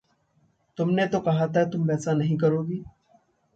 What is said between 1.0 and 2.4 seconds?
तो कहा था तुम वैसा नहीं